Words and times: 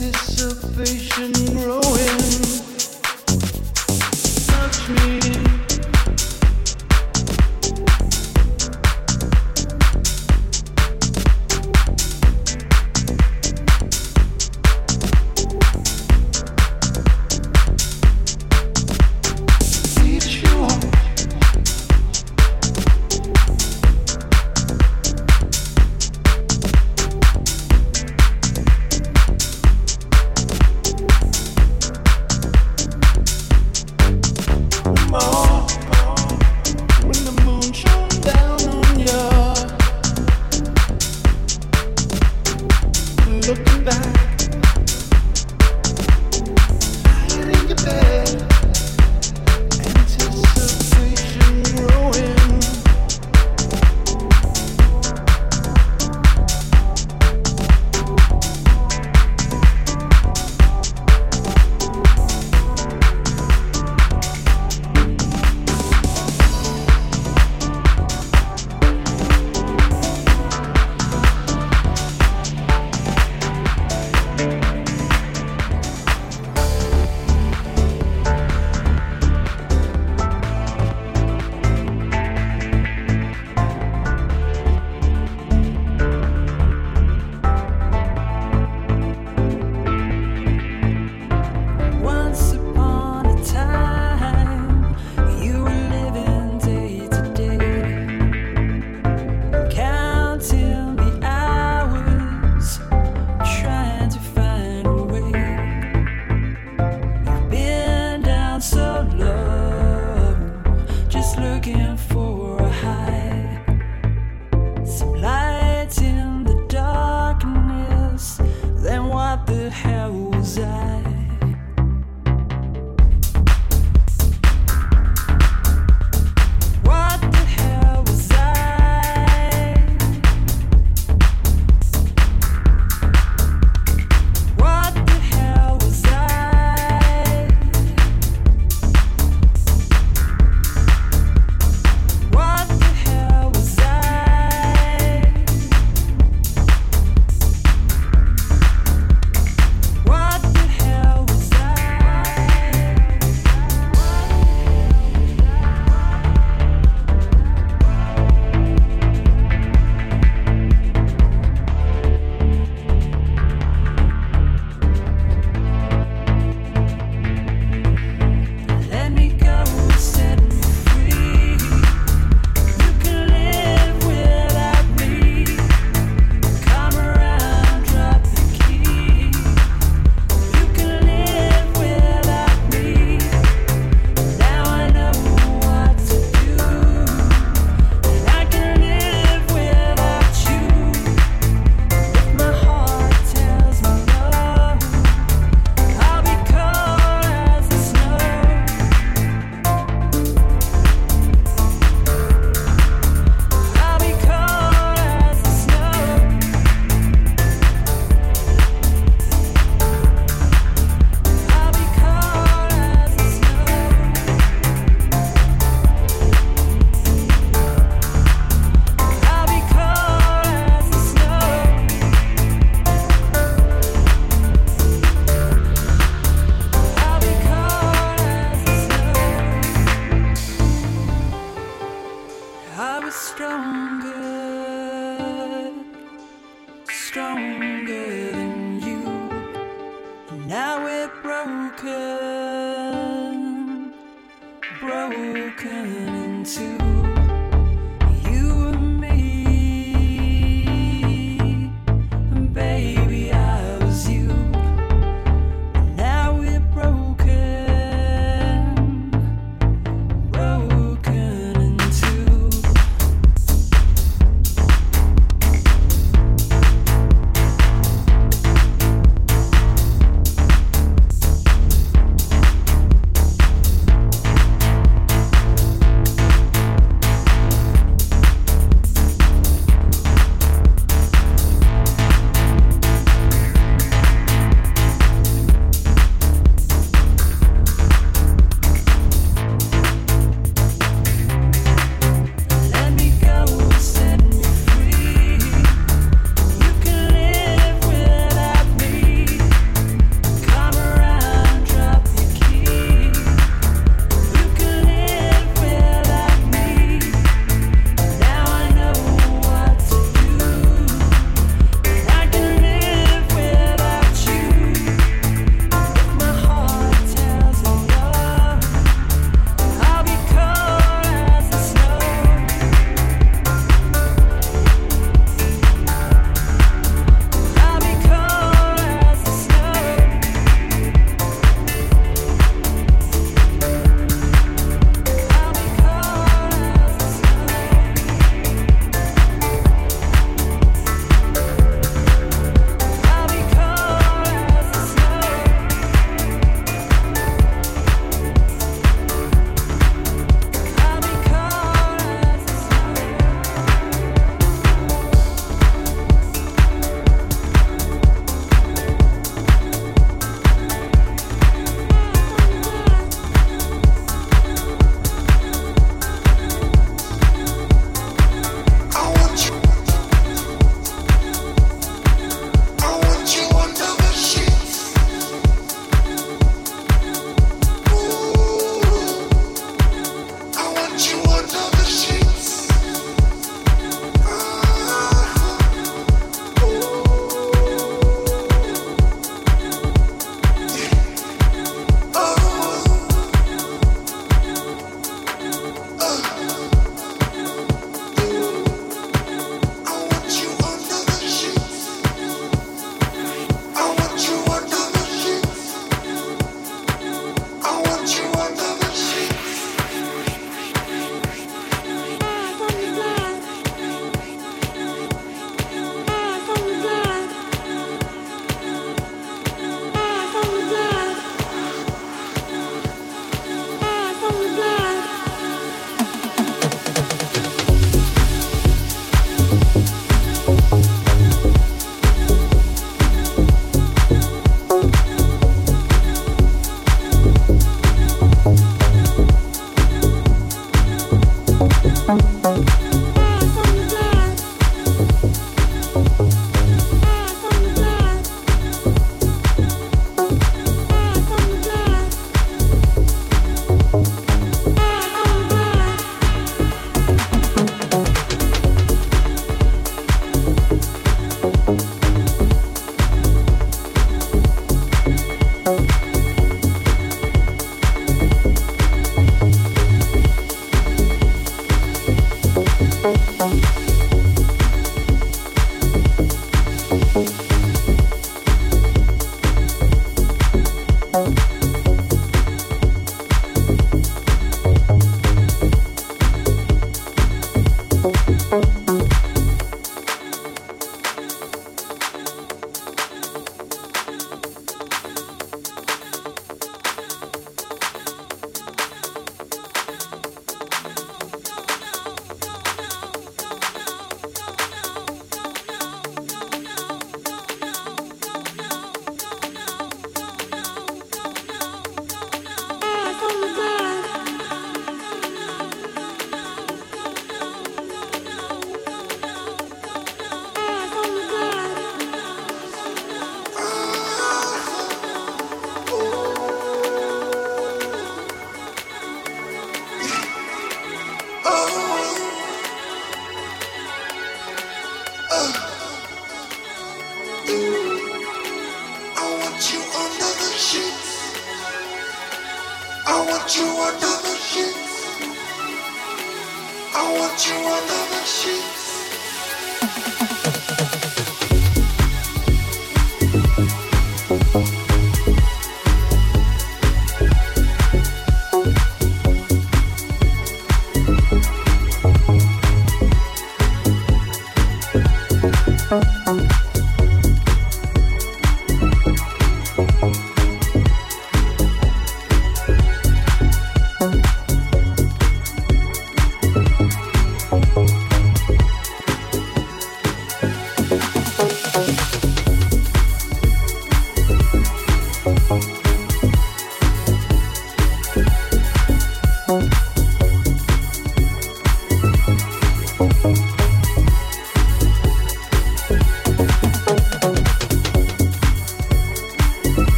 anticipation. 0.00 1.47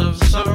of 0.00 0.16
some 0.24 0.47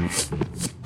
make 0.00 0.12
sandwiches. 0.12 0.79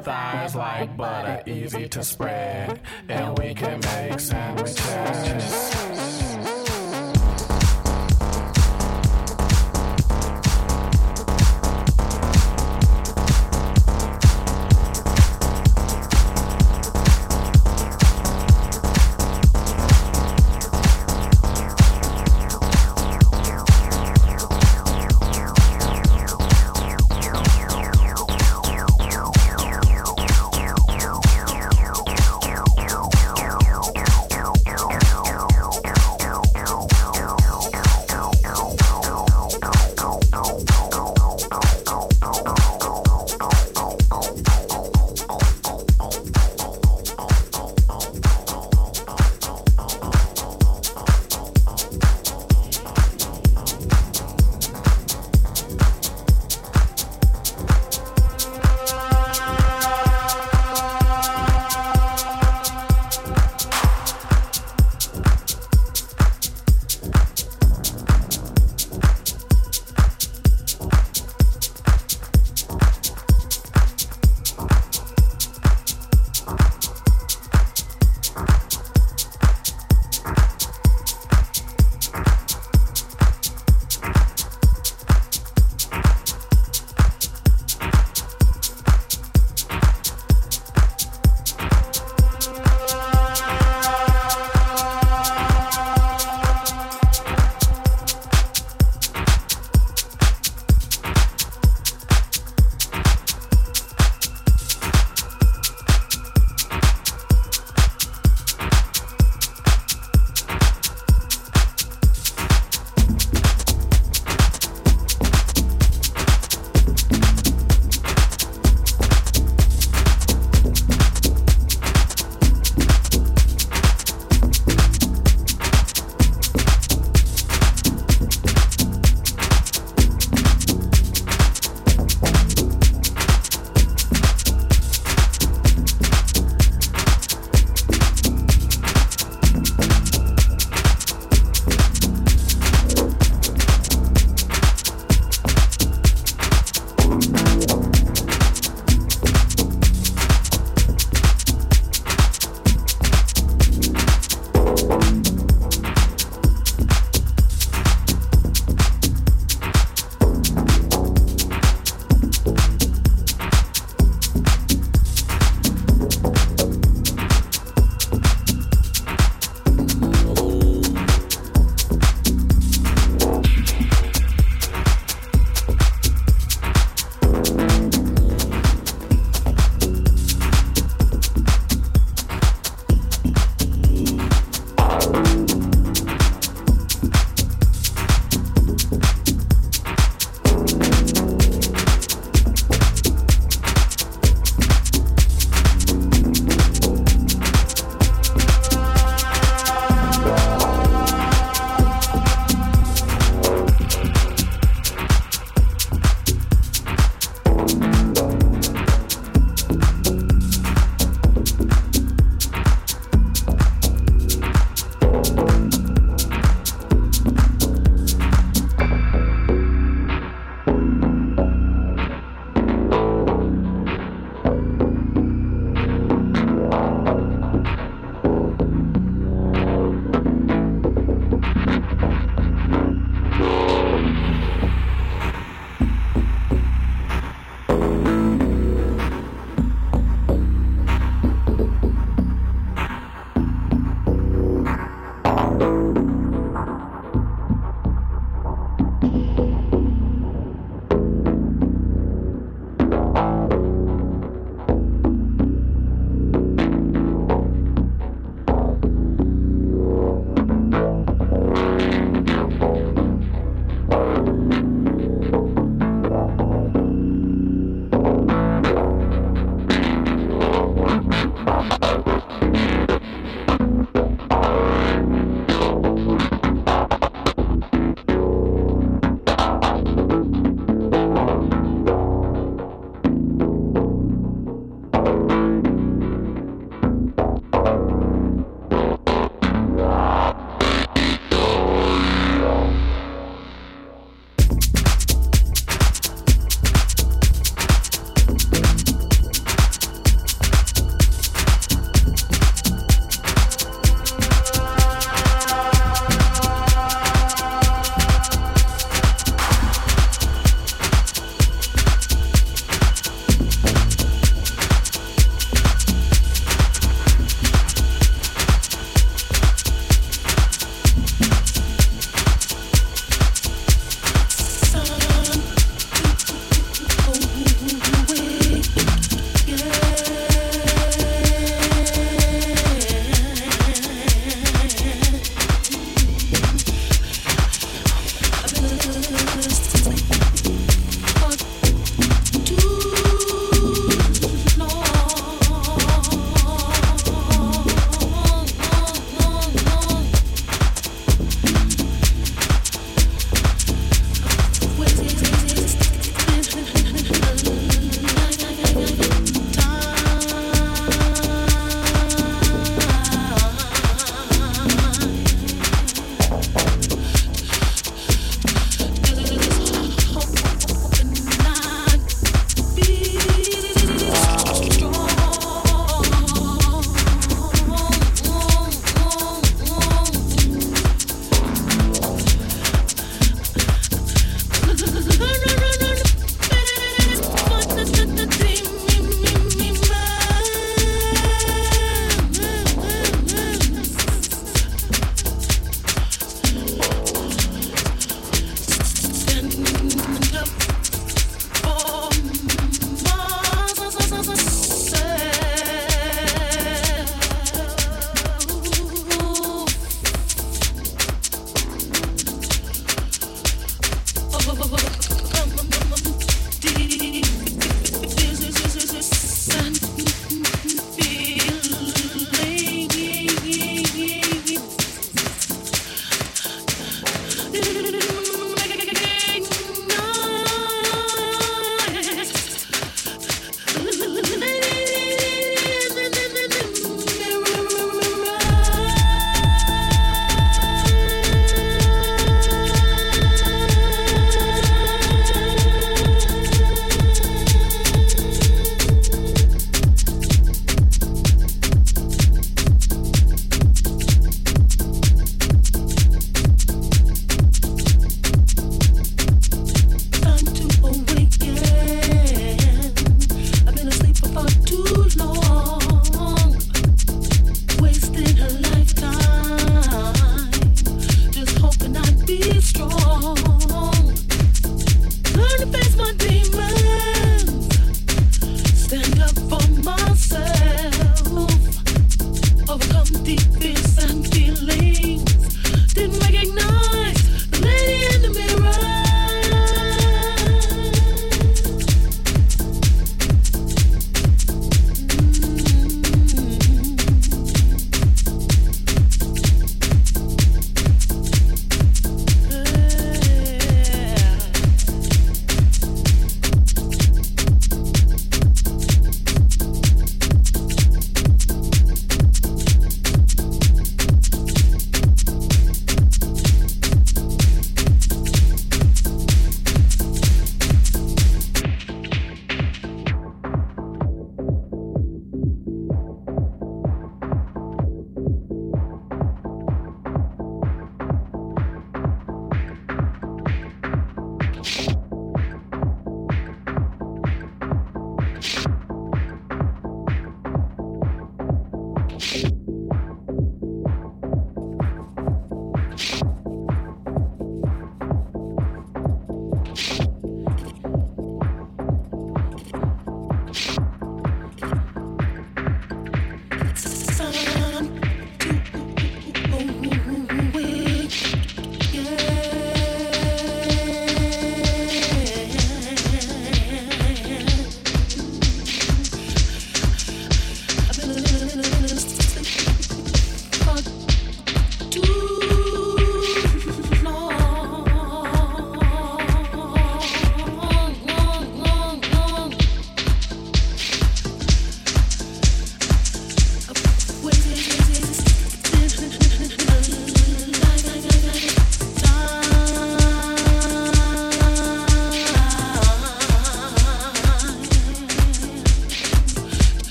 thighs 0.00 0.54
like 0.54 0.96
butter, 0.96 1.42
easy 1.46 1.88
to 1.88 2.02
spread, 2.02 2.80
and 3.08 3.38
we 3.38 3.54
can 3.54 3.80
make 3.80 4.20
sandwiches. 4.20 4.78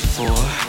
Girl 0.00 0.67